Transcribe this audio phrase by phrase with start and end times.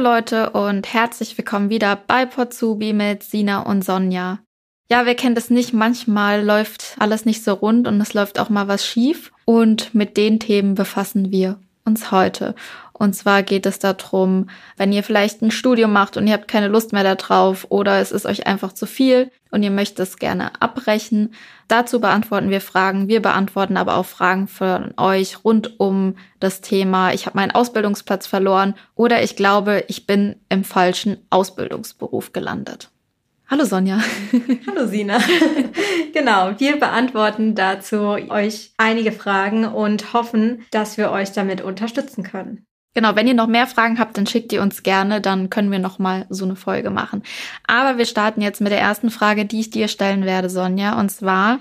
[0.00, 4.38] Leute und herzlich willkommen wieder bei Potsubi mit Sina und Sonja.
[4.90, 5.74] Ja, wer kennt es nicht?
[5.74, 9.30] Manchmal läuft alles nicht so rund und es läuft auch mal was schief.
[9.44, 12.54] Und mit den Themen befassen wir uns heute.
[13.00, 16.68] Und zwar geht es darum, wenn ihr vielleicht ein Studium macht und ihr habt keine
[16.68, 20.60] Lust mehr darauf oder es ist euch einfach zu viel und ihr möchtet es gerne
[20.60, 21.32] abbrechen.
[21.66, 23.08] Dazu beantworten wir Fragen.
[23.08, 28.26] Wir beantworten aber auch Fragen von euch rund um das Thema, ich habe meinen Ausbildungsplatz
[28.26, 32.90] verloren oder ich glaube, ich bin im falschen Ausbildungsberuf gelandet.
[33.48, 33.98] Hallo Sonja.
[34.66, 35.18] Hallo Sina.
[36.12, 42.66] genau, wir beantworten dazu euch einige Fragen und hoffen, dass wir euch damit unterstützen können.
[42.94, 45.78] Genau, wenn ihr noch mehr Fragen habt, dann schickt ihr uns gerne, dann können wir
[45.78, 47.22] noch mal so eine Folge machen.
[47.66, 51.10] Aber wir starten jetzt mit der ersten Frage, die ich dir stellen werde, Sonja, und
[51.10, 51.60] zwar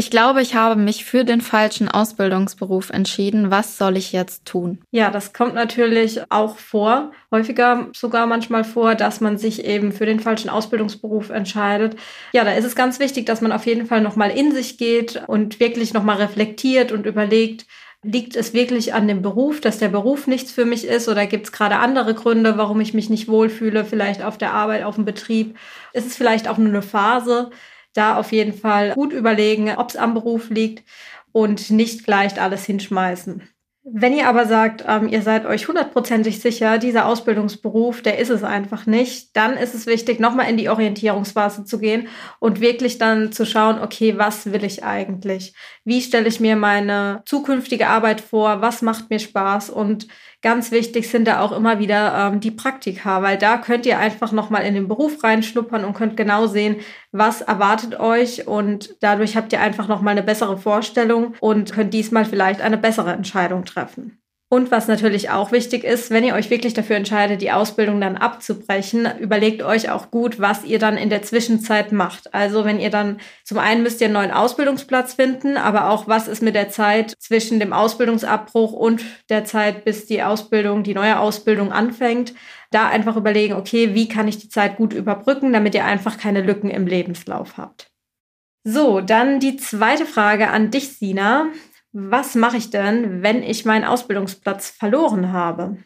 [0.00, 3.50] ich glaube, ich habe mich für den falschen Ausbildungsberuf entschieden.
[3.50, 4.78] Was soll ich jetzt tun?
[4.92, 10.06] Ja, das kommt natürlich auch vor, häufiger sogar manchmal vor, dass man sich eben für
[10.06, 11.96] den falschen Ausbildungsberuf entscheidet.
[12.32, 15.22] Ja, da ist es ganz wichtig, dass man auf jeden Fall nochmal in sich geht
[15.26, 17.66] und wirklich nochmal reflektiert und überlegt,
[18.02, 21.46] Liegt es wirklich an dem Beruf, dass der Beruf nichts für mich ist oder gibt
[21.46, 25.04] es gerade andere Gründe, warum ich mich nicht wohlfühle, vielleicht auf der Arbeit, auf dem
[25.04, 25.58] Betrieb?
[25.92, 27.50] Ist es vielleicht auch nur eine Phase?
[27.92, 30.82] Da auf jeden Fall gut überlegen, ob es am Beruf liegt
[31.32, 33.42] und nicht gleich alles hinschmeißen.
[33.82, 38.44] Wenn ihr aber sagt, ähm, ihr seid euch hundertprozentig sicher, dieser Ausbildungsberuf, der ist es
[38.44, 42.08] einfach nicht, dann ist es wichtig, nochmal in die Orientierungsphase zu gehen
[42.40, 45.54] und wirklich dann zu schauen, okay, was will ich eigentlich?
[45.84, 48.60] Wie stelle ich mir meine zukünftige Arbeit vor?
[48.60, 49.70] Was macht mir Spaß?
[49.70, 50.08] Und
[50.42, 54.32] Ganz wichtig sind da auch immer wieder ähm, die Praktika, weil da könnt ihr einfach
[54.32, 56.76] nochmal in den Beruf reinschnuppern und könnt genau sehen,
[57.12, 62.24] was erwartet euch und dadurch habt ihr einfach nochmal eine bessere Vorstellung und könnt diesmal
[62.24, 64.19] vielleicht eine bessere Entscheidung treffen.
[64.52, 68.16] Und was natürlich auch wichtig ist, wenn ihr euch wirklich dafür entscheidet, die Ausbildung dann
[68.16, 72.34] abzubrechen, überlegt euch auch gut, was ihr dann in der Zwischenzeit macht.
[72.34, 76.26] Also wenn ihr dann zum einen müsst ihr einen neuen Ausbildungsplatz finden, aber auch was
[76.26, 81.20] ist mit der Zeit zwischen dem Ausbildungsabbruch und der Zeit, bis die Ausbildung, die neue
[81.20, 82.34] Ausbildung anfängt.
[82.72, 86.42] Da einfach überlegen, okay, wie kann ich die Zeit gut überbrücken, damit ihr einfach keine
[86.42, 87.86] Lücken im Lebenslauf habt.
[88.64, 91.46] So, dann die zweite Frage an dich, Sina
[91.92, 95.76] was mache ich denn, wenn ich meinen Ausbildungsplatz verloren habe?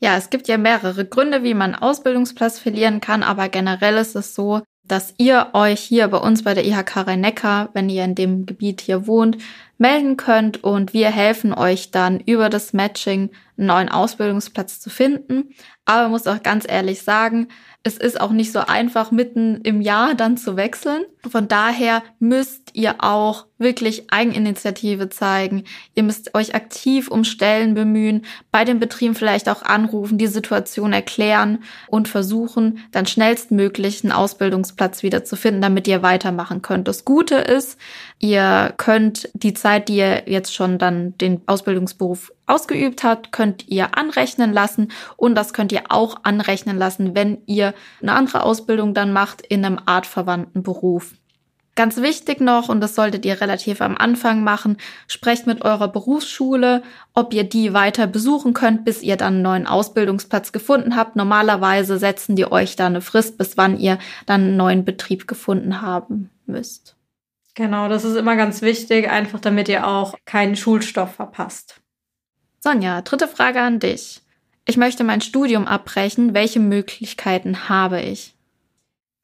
[0.00, 4.34] Ja, es gibt ja mehrere Gründe, wie man Ausbildungsplatz verlieren kann, aber generell ist es
[4.34, 8.44] so, dass ihr euch hier bei uns bei der IHK Rhein-Neckar, wenn ihr in dem
[8.44, 9.38] Gebiet hier wohnt,
[9.78, 15.54] melden könnt und wir helfen euch dann über das Matching einen neuen Ausbildungsplatz zu finden.
[15.86, 17.48] Aber muss auch ganz ehrlich sagen,
[17.82, 21.04] es ist auch nicht so einfach, mitten im Jahr dann zu wechseln.
[21.28, 25.64] Von daher müsst ihr auch wirklich Eigeninitiative zeigen.
[25.96, 30.92] Ihr müsst euch aktiv um Stellen bemühen, bei den Betrieben vielleicht auch anrufen, die Situation
[30.92, 36.86] erklären und versuchen, dann schnellstmöglich einen Ausbildungsplatz wieder zu finden, damit ihr weitermachen könnt.
[36.86, 37.76] Das Gute ist,
[38.20, 43.96] ihr könnt die Zeit, die ihr jetzt schon dann den Ausbildungsberuf ausgeübt habt, könnt ihr
[43.96, 49.12] anrechnen lassen und das könnt ihr auch anrechnen lassen, wenn ihr eine andere Ausbildung dann
[49.12, 51.14] macht in einem artverwandten Beruf.
[51.76, 54.76] Ganz wichtig noch, und das solltet ihr relativ am Anfang machen,
[55.08, 59.66] sprecht mit eurer Berufsschule, ob ihr die weiter besuchen könnt, bis ihr dann einen neuen
[59.66, 61.16] Ausbildungsplatz gefunden habt.
[61.16, 65.80] Normalerweise setzen die euch da eine Frist, bis wann ihr dann einen neuen Betrieb gefunden
[65.82, 66.94] haben müsst.
[67.54, 71.80] Genau, das ist immer ganz wichtig, einfach damit ihr auch keinen Schulstoff verpasst.
[72.60, 74.22] Sonja, dritte Frage an dich.
[74.64, 76.34] Ich möchte mein Studium abbrechen.
[76.34, 78.33] Welche Möglichkeiten habe ich?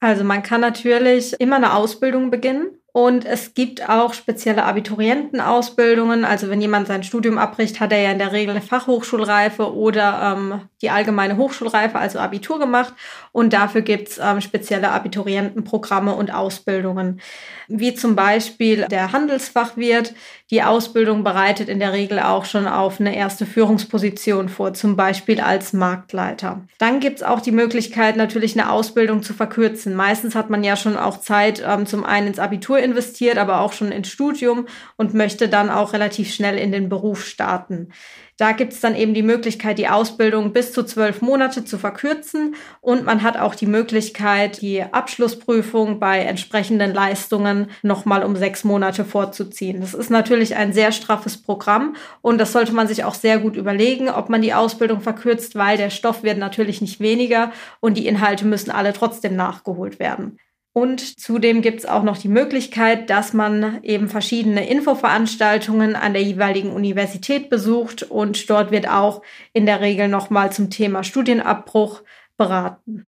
[0.00, 2.79] Also man kann natürlich immer eine Ausbildung beginnen.
[2.92, 6.24] Und es gibt auch spezielle Abiturientenausbildungen.
[6.24, 10.36] Also wenn jemand sein Studium abbricht, hat er ja in der Regel eine Fachhochschulreife oder
[10.36, 12.94] ähm, die allgemeine Hochschulreife, also Abitur gemacht.
[13.32, 17.20] Und dafür gibt's ähm, spezielle Abiturientenprogramme und Ausbildungen.
[17.68, 20.12] Wie zum Beispiel der Handelsfachwirt.
[20.50, 25.40] Die Ausbildung bereitet in der Regel auch schon auf eine erste Führungsposition vor, zum Beispiel
[25.40, 26.62] als Marktleiter.
[26.78, 29.94] Dann gibt's auch die Möglichkeit, natürlich eine Ausbildung zu verkürzen.
[29.94, 33.72] Meistens hat man ja schon auch Zeit, ähm, zum einen ins Abitur investiert, aber auch
[33.72, 34.66] schon ins Studium
[34.96, 37.92] und möchte dann auch relativ schnell in den Beruf starten.
[38.40, 42.54] Da gibt es dann eben die Möglichkeit, die Ausbildung bis zu zwölf Monate zu verkürzen
[42.80, 49.04] und man hat auch die Möglichkeit, die Abschlussprüfung bei entsprechenden Leistungen nochmal um sechs Monate
[49.04, 49.82] vorzuziehen.
[49.82, 53.56] Das ist natürlich ein sehr straffes Programm und das sollte man sich auch sehr gut
[53.56, 58.06] überlegen, ob man die Ausbildung verkürzt, weil der Stoff wird natürlich nicht weniger und die
[58.06, 60.38] Inhalte müssen alle trotzdem nachgeholt werden.
[60.72, 66.22] Und zudem gibt es auch noch die Möglichkeit, dass man eben verschiedene Infoveranstaltungen an der
[66.22, 69.22] jeweiligen Universität besucht und dort wird auch
[69.52, 72.02] in der Regel nochmal zum Thema Studienabbruch
[72.36, 73.04] beraten.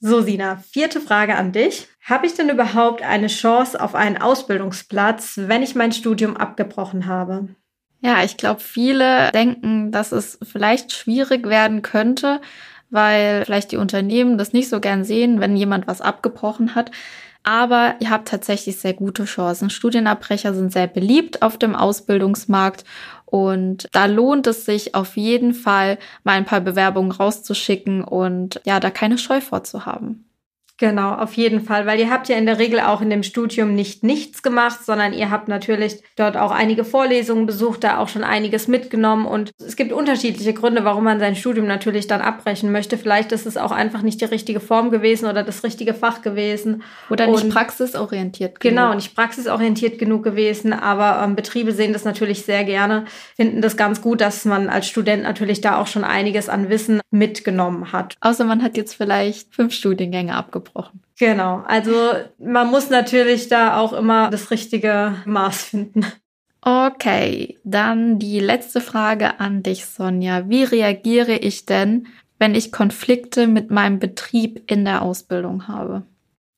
[0.00, 1.88] So, Sina, vierte Frage an dich.
[2.04, 7.48] Habe ich denn überhaupt eine Chance auf einen Ausbildungsplatz, wenn ich mein Studium abgebrochen habe?
[8.00, 12.40] Ja, ich glaube, viele denken, dass es vielleicht schwierig werden könnte,
[12.90, 16.90] weil vielleicht die Unternehmen das nicht so gern sehen, wenn jemand was abgebrochen hat.
[17.44, 19.70] Aber ihr habt tatsächlich sehr gute Chancen.
[19.70, 22.84] Studienabbrecher sind sehr beliebt auf dem Ausbildungsmarkt
[23.24, 28.80] und da lohnt es sich auf jeden Fall, mal ein paar Bewerbungen rauszuschicken und ja,
[28.80, 30.27] da keine Scheu vorzuhaben.
[30.78, 33.74] Genau, auf jeden Fall, weil ihr habt ja in der Regel auch in dem Studium
[33.74, 38.22] nicht nichts gemacht, sondern ihr habt natürlich dort auch einige Vorlesungen besucht, da auch schon
[38.22, 42.96] einiges mitgenommen und es gibt unterschiedliche Gründe, warum man sein Studium natürlich dann abbrechen möchte.
[42.96, 46.84] Vielleicht ist es auch einfach nicht die richtige Form gewesen oder das richtige Fach gewesen.
[47.10, 48.76] Oder nicht und, praxisorientiert genug.
[48.76, 53.04] Genau, nicht praxisorientiert genug gewesen, aber ähm, Betriebe sehen das natürlich sehr gerne,
[53.34, 57.00] finden das ganz gut, dass man als Student natürlich da auch schon einiges an Wissen
[57.10, 58.14] mitgenommen hat.
[58.20, 61.00] Außer man hat jetzt vielleicht fünf Studiengänge abgebrochen abgebrochen.
[61.18, 66.06] Genau, also man muss natürlich da auch immer das richtige Maß finden.
[66.60, 70.48] Okay, dann die letzte Frage an dich, Sonja.
[70.48, 76.02] Wie reagiere ich denn, wenn ich Konflikte mit meinem Betrieb in der Ausbildung habe?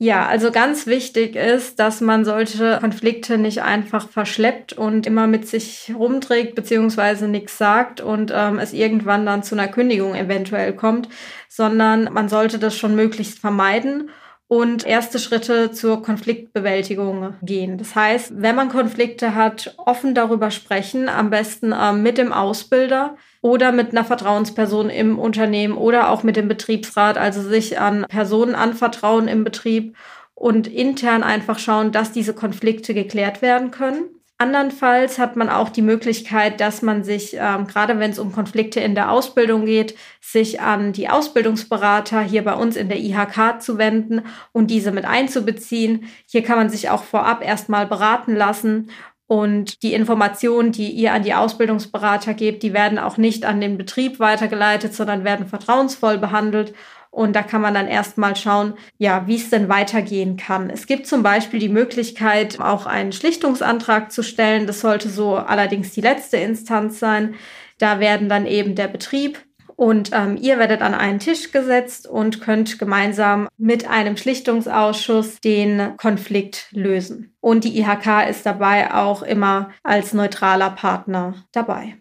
[0.03, 5.47] Ja, also ganz wichtig ist, dass man solche Konflikte nicht einfach verschleppt und immer mit
[5.47, 11.11] sich rumträgt beziehungsweise nichts sagt und ähm, es irgendwann dann zu einer Kündigung eventuell kommt,
[11.51, 14.09] sondern man sollte das schon möglichst vermeiden
[14.51, 17.79] und erste Schritte zur Konfliktbewältigung gehen.
[17.79, 23.17] Das heißt, wenn man Konflikte hat, offen darüber sprechen, am besten ähm, mit dem Ausbilder
[23.43, 28.57] oder mit einer Vertrauensperson im Unternehmen oder auch mit dem Betriebsrat, also sich an Personen
[28.57, 29.97] anvertrauen im Betrieb
[30.35, 34.20] und intern einfach schauen, dass diese Konflikte geklärt werden können.
[34.41, 38.81] Andernfalls hat man auch die Möglichkeit, dass man sich, ähm, gerade wenn es um Konflikte
[38.81, 43.77] in der Ausbildung geht, sich an die Ausbildungsberater hier bei uns in der IHK zu
[43.77, 44.23] wenden
[44.53, 46.09] und diese mit einzubeziehen.
[46.27, 48.89] Hier kann man sich auch vorab erstmal beraten lassen
[49.27, 53.77] und die Informationen, die ihr an die Ausbildungsberater gebt, die werden auch nicht an den
[53.77, 56.73] Betrieb weitergeleitet, sondern werden vertrauensvoll behandelt.
[57.11, 60.71] Und da kann man dann erstmal schauen, ja, wie es denn weitergehen kann.
[60.71, 64.67] Es gibt zum Beispiel die Möglichkeit, auch einen Schlichtungsantrag zu stellen.
[64.67, 67.35] Das sollte so allerdings die letzte Instanz sein.
[67.79, 69.41] Da werden dann eben der Betrieb
[69.81, 75.97] und ähm, ihr werdet an einen Tisch gesetzt und könnt gemeinsam mit einem Schlichtungsausschuss den
[75.97, 77.35] Konflikt lösen.
[77.41, 81.97] Und die IHK ist dabei auch immer als neutraler Partner dabei.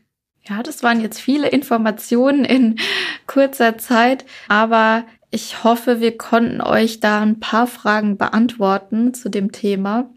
[0.50, 2.80] Ja, das waren jetzt viele Informationen in
[3.28, 9.52] kurzer Zeit, aber ich hoffe, wir konnten euch da ein paar Fragen beantworten zu dem
[9.52, 10.10] Thema.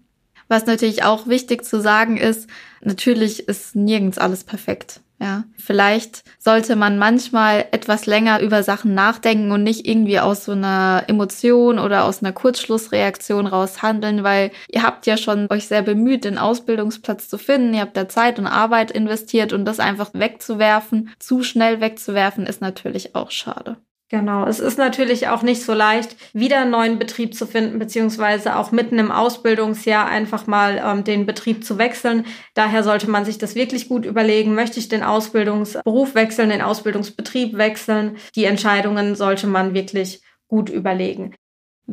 [0.48, 2.48] Was natürlich auch wichtig zu sagen ist,
[2.80, 5.00] natürlich ist nirgends alles perfekt.
[5.22, 10.50] Ja, vielleicht sollte man manchmal etwas länger über Sachen nachdenken und nicht irgendwie aus so
[10.50, 15.82] einer Emotion oder aus einer Kurzschlussreaktion raus handeln, weil ihr habt ja schon euch sehr
[15.82, 17.72] bemüht, den Ausbildungsplatz zu finden.
[17.72, 22.60] Ihr habt da Zeit und Arbeit investiert und das einfach wegzuwerfen, zu schnell wegzuwerfen, ist
[22.60, 23.76] natürlich auch schade.
[24.12, 28.56] Genau, es ist natürlich auch nicht so leicht, wieder einen neuen Betrieb zu finden, beziehungsweise
[28.56, 32.26] auch mitten im Ausbildungsjahr einfach mal ähm, den Betrieb zu wechseln.
[32.52, 34.54] Daher sollte man sich das wirklich gut überlegen.
[34.54, 38.18] Möchte ich den Ausbildungsberuf wechseln, den Ausbildungsbetrieb wechseln?
[38.36, 41.34] Die Entscheidungen sollte man wirklich gut überlegen.